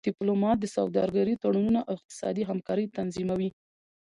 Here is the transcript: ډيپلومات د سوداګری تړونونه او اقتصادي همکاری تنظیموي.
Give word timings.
ډيپلومات 0.07 0.57
د 0.61 0.65
سوداګری 0.77 1.33
تړونونه 1.43 1.79
او 1.89 1.93
اقتصادي 1.99 2.43
همکاری 2.49 2.85
تنظیموي. 2.97 3.49